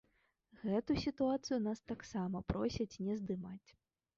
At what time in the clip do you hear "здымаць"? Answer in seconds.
3.21-3.69